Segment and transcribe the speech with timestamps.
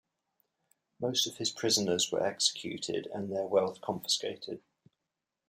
[0.99, 4.63] Most of his prisoners were executed and their wealth confiscated.